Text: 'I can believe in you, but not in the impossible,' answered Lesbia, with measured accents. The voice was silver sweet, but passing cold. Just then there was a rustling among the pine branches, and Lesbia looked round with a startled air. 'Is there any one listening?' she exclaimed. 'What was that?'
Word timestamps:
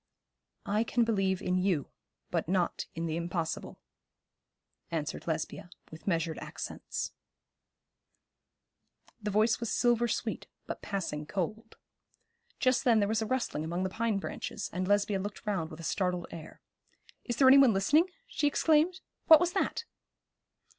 'I 0.65 0.85
can 0.85 1.03
believe 1.03 1.43
in 1.43 1.59
you, 1.59 1.91
but 2.31 2.47
not 2.49 2.87
in 2.95 3.05
the 3.05 3.15
impossible,' 3.15 3.79
answered 4.89 5.27
Lesbia, 5.27 5.69
with 5.91 6.07
measured 6.07 6.39
accents. 6.39 7.11
The 9.21 9.29
voice 9.29 9.59
was 9.59 9.71
silver 9.71 10.07
sweet, 10.07 10.47
but 10.65 10.81
passing 10.81 11.27
cold. 11.27 11.77
Just 12.59 12.83
then 12.83 12.97
there 12.99 13.07
was 13.07 13.21
a 13.21 13.27
rustling 13.27 13.63
among 13.63 13.83
the 13.83 13.89
pine 13.91 14.17
branches, 14.17 14.71
and 14.73 14.87
Lesbia 14.87 15.19
looked 15.19 15.45
round 15.45 15.69
with 15.69 15.79
a 15.79 15.83
startled 15.83 16.25
air. 16.31 16.61
'Is 17.23 17.35
there 17.35 17.47
any 17.47 17.59
one 17.59 17.71
listening?' 17.71 18.09
she 18.25 18.47
exclaimed. 18.47 19.01
'What 19.27 19.39
was 19.39 19.53
that?' 19.53 19.85